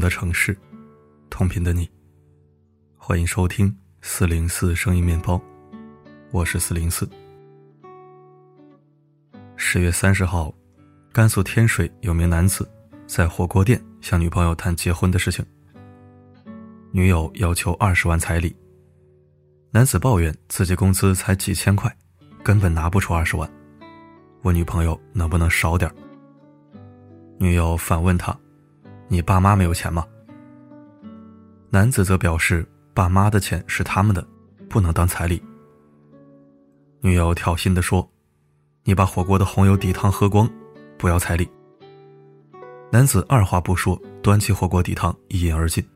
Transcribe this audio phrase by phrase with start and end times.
[0.00, 0.56] 的城市，
[1.30, 1.88] 同频的你。
[2.96, 5.40] 欢迎收听四零四声音面包，
[6.30, 7.08] 我是四零四。
[9.56, 10.54] 十月三十号，
[11.12, 12.68] 甘肃天水有名男子
[13.06, 15.44] 在火锅店向女朋友谈结婚的事情，
[16.92, 18.54] 女友要求二十万彩礼，
[19.70, 21.94] 男子抱怨自己工资才几千块，
[22.42, 23.50] 根本拿不出二十万，
[24.42, 25.90] 问女朋友能不能少点
[27.38, 28.36] 女友反问他
[29.08, 30.06] ：“你爸妈没有钱吗？”
[31.70, 32.66] 男子则表示。
[32.94, 34.26] 爸妈的钱是他们的，
[34.68, 35.40] 不能当彩礼。
[37.00, 38.10] 女友挑衅的说
[38.82, 40.50] ：“你把火锅的红油底汤喝光，
[40.98, 41.48] 不要彩礼。”
[42.90, 45.88] 男子二话不说，端起火锅底汤一饮而尽。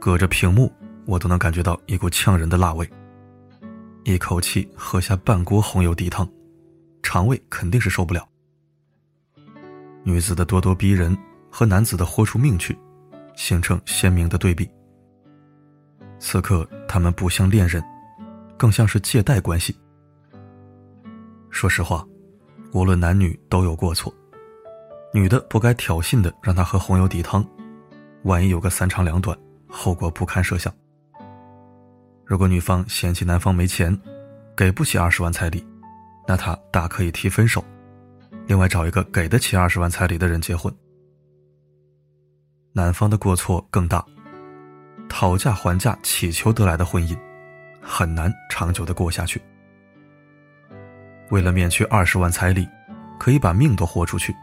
[0.00, 0.72] 隔着屏幕，
[1.04, 2.90] 我都能感觉到一股呛人的辣味。
[4.04, 6.26] 一口气喝下半锅红油底汤，
[7.02, 8.26] 肠胃肯定是受不了。
[10.04, 11.14] 女子的咄咄逼人
[11.56, 12.76] 和男子的豁出命去，
[13.36, 14.68] 形成鲜明的对比。
[16.18, 17.80] 此刻，他们不像恋人，
[18.58, 19.72] 更像是借贷关系。
[21.50, 22.04] 说实话，
[22.72, 24.12] 无论男女都有过错，
[25.12, 27.46] 女的不该挑衅的让他喝红油底汤，
[28.24, 29.38] 万一有个三长两短，
[29.68, 30.74] 后果不堪设想。
[32.24, 33.96] 如果女方嫌弃男方没钱，
[34.56, 35.64] 给不起二十万彩礼，
[36.26, 37.64] 那他大可以提分手，
[38.48, 40.74] 另外找一个给得起二十万彩礼的人结婚。
[42.76, 44.04] 男方的过错更大。
[45.08, 47.16] 讨价还价乞求得来的婚姻，
[47.80, 49.40] 很难长久的过下去。
[51.30, 52.68] 为了免去二十万彩礼，
[53.16, 54.34] 可以把命都豁出去。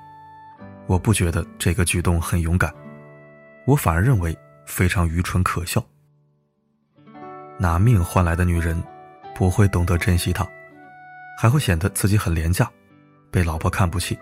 [0.88, 2.74] 我不觉得这个举动很勇敢，
[3.66, 5.84] 我反而认为非常愚蠢可笑。
[7.60, 8.82] 拿命换来的女人，
[9.36, 10.48] 不会懂得珍惜她，
[11.38, 12.72] 还会显得自己很廉价，
[13.30, 14.18] 被老婆看不起，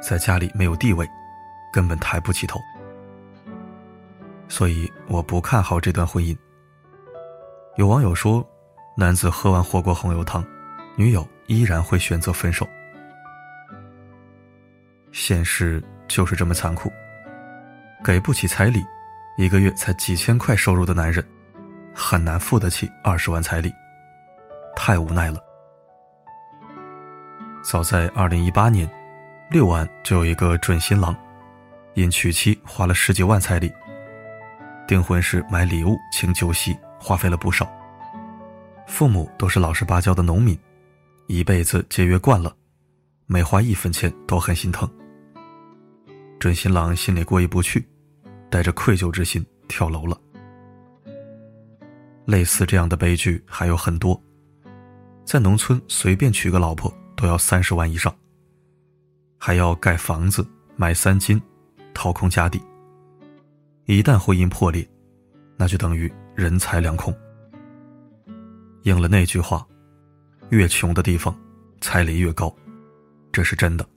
[0.00, 1.04] 在家里没有地位，
[1.72, 2.60] 根本抬不起头。
[4.48, 6.36] 所以我不看好这段婚姻。
[7.76, 8.44] 有网友说，
[8.96, 10.44] 男子喝完火锅红油汤，
[10.96, 12.66] 女友依然会选择分手。
[15.12, 16.90] 现实就是这么残酷，
[18.04, 18.84] 给不起彩礼，
[19.36, 21.24] 一个月才几千块收入的男人，
[21.94, 23.72] 很难付得起二十万彩礼，
[24.74, 25.38] 太无奈了。
[27.62, 28.90] 早在二零一八年，
[29.50, 31.14] 六安就有一个准新郎，
[31.94, 33.72] 因娶妻花了十几万彩礼。
[34.88, 37.70] 订婚时买礼物请酒席，花费了不少。
[38.86, 40.58] 父母都是老实巴交的农民，
[41.26, 42.56] 一辈子节约惯了，
[43.26, 44.88] 每花一分钱都很心疼。
[46.38, 47.86] 准新郎心里过意不去，
[48.48, 50.18] 带着愧疚之心跳楼了。
[52.24, 54.18] 类似这样的悲剧还有很多，
[55.22, 58.14] 在农村随便娶个老婆都要三十万以上，
[59.36, 61.38] 还要盖房子、买三金、
[61.92, 62.58] 掏空家底。
[63.88, 64.86] 一旦婚姻破裂，
[65.56, 67.12] 那就等于人财两空。
[68.82, 69.66] 应了那句话
[70.52, 71.34] ：“越穷的地方，
[71.80, 72.54] 彩礼越高。”
[73.32, 73.88] 这是真的。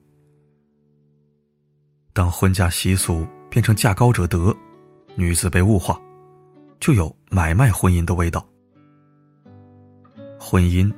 [2.14, 4.56] 当婚嫁习俗变成嫁高者得，
[5.16, 6.00] 女子被物化，
[6.80, 8.48] 就有买卖婚姻的味道。
[10.40, 10.90] 婚姻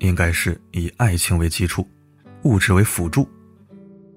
[0.00, 1.88] 应该是以爱情为基础，
[2.42, 3.26] 物质为辅助，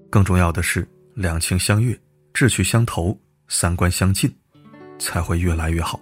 [0.09, 1.97] 更重要的是两情相悦，
[2.33, 3.17] 志趣相投。
[3.47, 4.33] 三观相近，
[4.99, 5.99] 才会越来越好。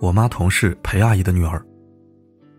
[0.00, 1.64] 我妈同事裴阿姨的女儿，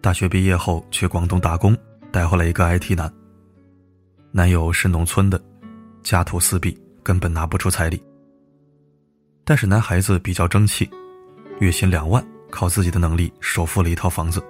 [0.01, 1.77] 大学毕业后去广东打工，
[2.11, 3.11] 带回来一个 IT 男。
[4.31, 5.41] 男友是农村的，
[6.01, 8.01] 家徒四壁，根本拿不出彩礼。
[9.43, 10.89] 但是男孩子比较争气，
[11.59, 14.41] 月薪两万，靠自己的能力首付了一套房子。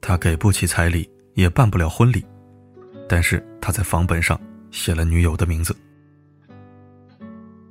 [0.00, 2.24] 他给不起彩礼，也办不了婚礼，
[3.08, 4.40] 但是他在房本上
[4.70, 5.76] 写了女友的名字。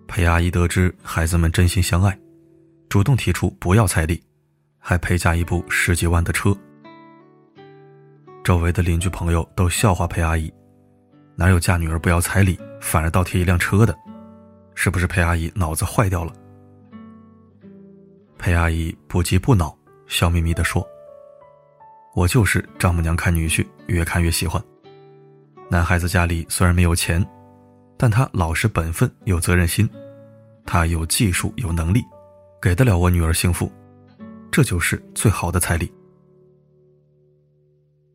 [0.07, 2.17] 裴阿姨得知孩子们真心相爱，
[2.89, 4.21] 主动提出不要彩礼，
[4.79, 6.57] 还陪嫁一部十几万的车。
[8.43, 10.51] 周围的邻居朋友都笑话裴阿姨
[11.35, 13.95] ：“哪有嫁女儿不要彩礼，反而倒贴一辆车的？
[14.73, 16.33] 是不是裴阿姨脑子坏掉了？”
[18.39, 19.77] 裴阿姨不急不恼，
[20.07, 20.87] 笑眯眯地说
[22.15, 24.63] ：“我就是丈母娘看女婿，越看越喜欢。
[25.69, 27.23] 男孩子家里虽然没有钱，
[27.97, 29.89] 但他老实本分，有责任心。”
[30.69, 32.03] 他有技术，有能力，
[32.61, 33.71] 给得了我女儿幸福，
[34.51, 35.89] 这就是最好的彩礼。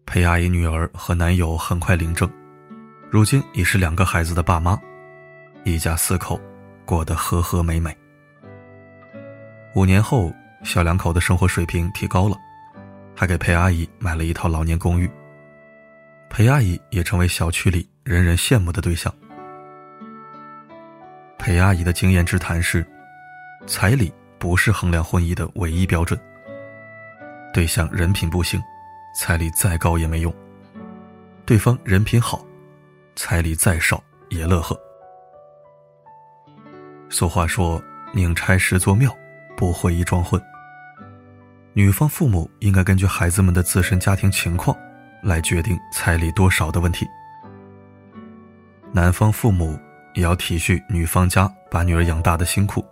[0.05, 2.31] 裴阿姨女儿和男友很快领证，
[3.11, 4.79] 如今已是两个孩子的爸妈，
[5.65, 6.39] 一家四口
[6.85, 7.97] 过得和和美美。
[9.75, 10.31] 五年后，
[10.63, 12.37] 小两口的生活水平提高了，
[13.17, 15.11] 还给裴阿姨买了一套老年公寓。
[16.29, 19.11] 裴阿姨也成为小区里人人羡慕的对象。
[21.43, 22.87] 裴阿姨的经验之谈是：
[23.67, 26.17] 彩礼不是衡量婚姻的唯一标准。
[27.53, 28.63] 对象人品不行，
[29.13, 30.33] 彩礼再高也没用；
[31.45, 32.47] 对方人品好，
[33.17, 34.79] 彩礼再少也乐呵。
[37.11, 37.83] 俗话说
[38.15, 39.13] ：“宁拆十座庙，
[39.57, 40.41] 不毁一桩婚。”
[41.75, 44.77] 女方父母应该根据孩子们的自身家庭情况，
[45.25, 47.05] 来决定彩礼多少的问题。
[48.93, 49.77] 男方父母。
[50.15, 52.85] 也要体恤女方家把女儿养大的辛苦，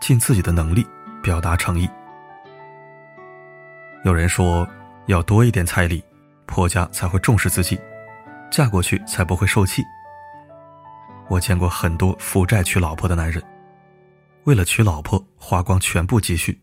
[0.00, 0.86] 尽自己的能力
[1.22, 1.88] 表达诚意。
[4.04, 4.66] 有人说，
[5.06, 6.02] 要多一点彩礼，
[6.46, 7.78] 婆家才会重视自己，
[8.50, 9.82] 嫁过去才不会受气。
[11.28, 13.42] 我见过很多负债娶老婆的男人，
[14.44, 16.60] 为了娶老婆花光全部积蓄，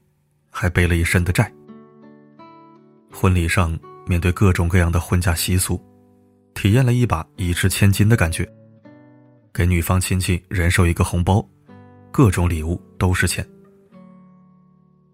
[0.49, 1.51] 还背了一身的债。
[3.11, 5.81] 婚礼上面对各种各样的婚嫁习俗，
[6.53, 8.51] 体验了一把一掷千金的感觉。
[9.57, 11.43] 给女方亲戚人手一个红包，
[12.11, 13.43] 各种礼物都是钱。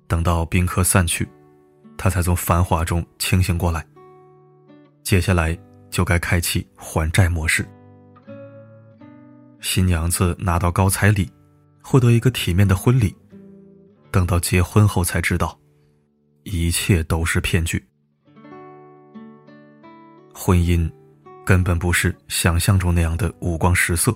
[0.06, 1.26] 等到宾客散去，
[1.98, 3.88] 他才从繁华中清醒过来。
[5.02, 5.58] 接下来
[5.90, 7.66] 就该开启还债模式。
[9.62, 11.32] 新娘子拿到高彩礼，
[11.82, 13.16] 获得一个体面的婚礼，
[14.12, 15.58] 等到结婚后才知道，
[16.44, 17.82] 一切都是骗局。
[20.34, 20.92] 婚姻
[21.46, 24.14] 根本不是想象中那样的五光十色。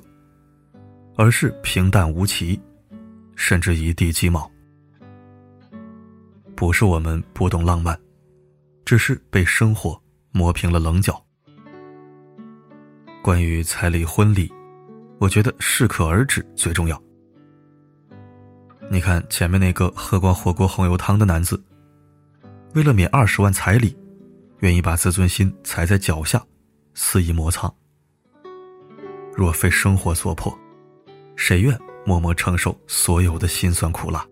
[1.18, 2.60] 而是平淡无奇，
[3.36, 4.50] 甚至一地鸡毛。
[6.56, 8.00] 不是我们不懂浪漫，
[8.86, 10.00] 只是被生活
[10.32, 11.20] 磨平了棱角。
[13.24, 14.52] 关于彩礼婚礼，
[15.18, 17.02] 我觉得适可而止最重要。
[18.90, 21.62] 你看前面那个喝光火锅红油汤的男子，
[22.76, 23.98] 为了免二十万彩礼，
[24.60, 26.46] 愿意把自尊心踩在脚下，
[26.94, 27.74] 肆意摩擦。
[29.36, 30.56] 若非生活所迫。
[31.38, 34.26] 谁愿默默承受所有的辛酸苦辣？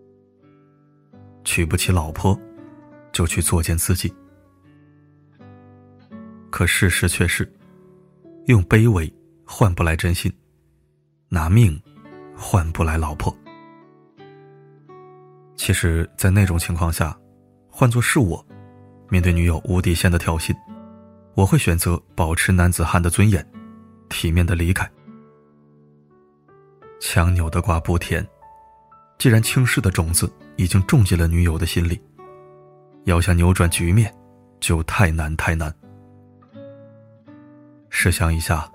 [1.44, 2.38] 娶不起老婆，
[3.12, 4.12] 就去作践自己。
[6.50, 7.50] 可事实却是，
[8.46, 9.10] 用卑微
[9.46, 10.30] 换不来真心，
[11.28, 11.80] 拿命
[12.36, 13.34] 换不来老婆。
[15.54, 17.16] 其实，在那种情况下，
[17.70, 18.44] 换作是我，
[19.08, 20.54] 面对女友无底线的挑衅，
[21.34, 23.48] 我会选择保持男子汉的尊严，
[24.08, 24.90] 体面的离开。
[27.00, 28.26] 强扭的瓜不甜，
[29.18, 32.00] 既然轻视的种子已经种进了女友的心里，
[33.04, 34.12] 要想扭转局面，
[34.60, 35.72] 就太难太难。
[37.90, 38.70] 试想一下，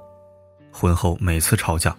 [0.72, 1.96] 婚后每次吵架，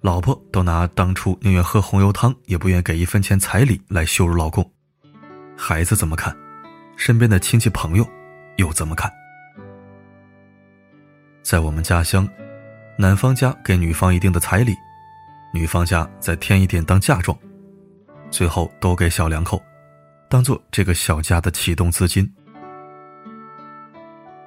[0.00, 4.68] 老婆都拿当初宁愿喝红油汤也不愿给一分钱彩礼来羞辱老公，
[5.56, 6.34] 孩子怎么看？
[6.96, 8.06] 身边的亲戚朋友
[8.56, 9.12] 又怎么看？
[11.42, 12.28] 在我们家乡，
[12.96, 14.74] 男方家给女方一定的彩礼。
[15.54, 17.38] 女方家再添一点当嫁妆，
[18.28, 19.62] 最后都给小两口，
[20.28, 22.28] 当做这个小家的启动资金。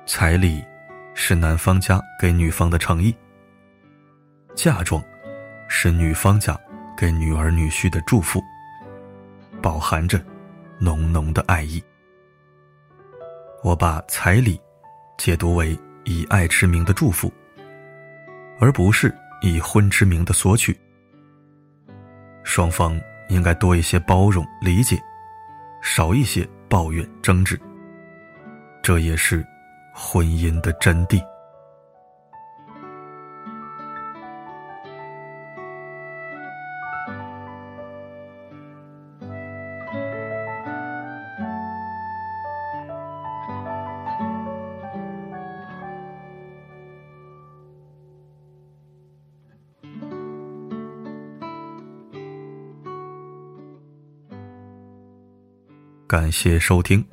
[0.06, 0.62] 彩礼
[1.13, 3.15] 是男方家给女方的诚意，
[4.54, 5.01] 嫁妆
[5.69, 6.59] 是女方家
[6.98, 8.44] 给女儿女婿的祝福，
[9.62, 10.22] 饱含着
[10.77, 11.81] 浓浓的爱意。
[13.63, 14.60] 我把彩礼
[15.17, 17.31] 解读为以爱之名的祝福，
[18.60, 20.77] 而不是以婚之名的索取。
[22.48, 24.98] 双方应该多一些包容理解，
[25.82, 27.60] 少一些抱怨争执。
[28.82, 29.46] 这也是
[29.94, 31.22] 婚姻的真谛。
[56.07, 57.05] 感谢收听。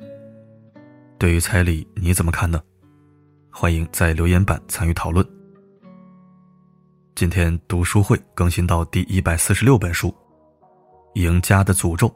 [1.17, 2.63] 对于彩礼，你怎么看呢？
[3.51, 5.27] 欢迎在留言板参与讨论。
[7.13, 10.07] 今天读书会更新到第一百四十六本书，
[11.15, 12.07] 《赢家的诅咒》。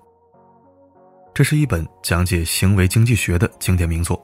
[1.33, 4.17] 这是一本讲解行为经济学的经典名作，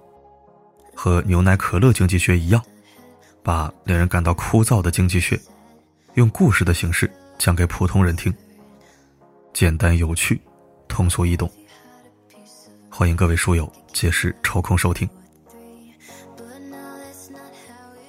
[0.96, 2.64] 和牛奶可乐经济学一样，
[3.44, 5.38] 把令人感到枯燥的经济学，
[6.14, 8.34] 用故事的形式讲给普通人听，
[9.52, 10.40] 简单有趣，
[10.88, 11.52] 通俗易懂。
[12.98, 15.06] 欢迎各位书友届时抽空收听。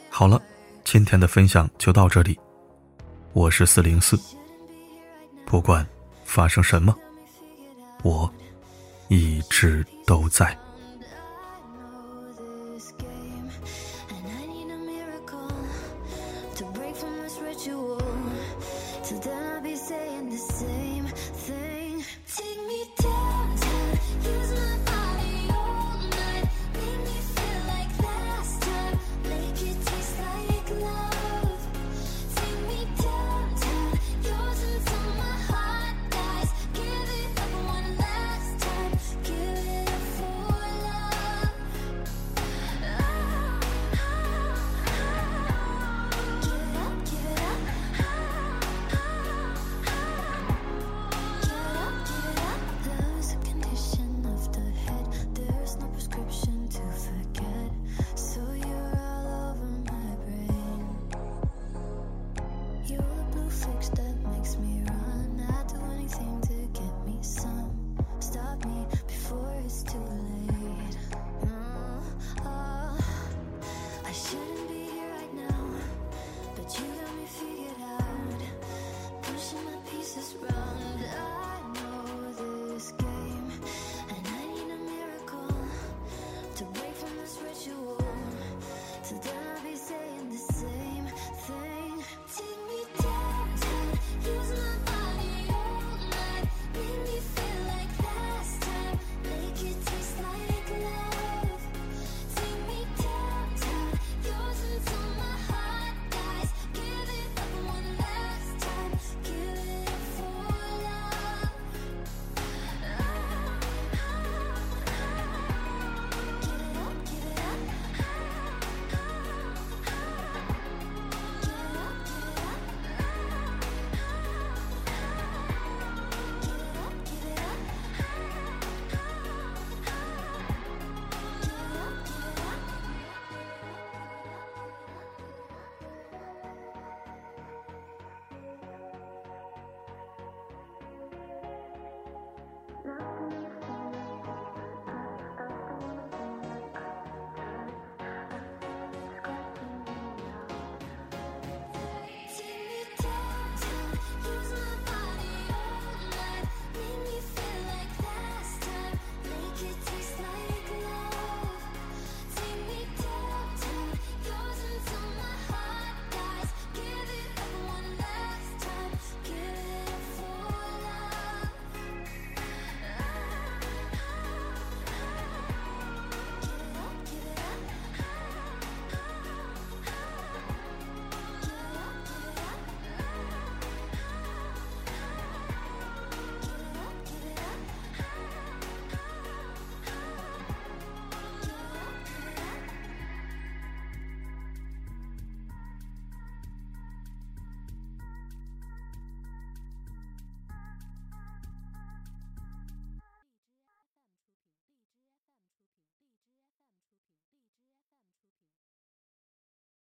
[0.08, 0.40] 好了，
[0.84, 2.38] 今天的分享就到这里。
[3.32, 4.16] 我是四零四，
[5.44, 5.84] 不管
[6.24, 6.96] 发生什么，
[8.04, 8.32] 我
[9.08, 10.56] 一直都在。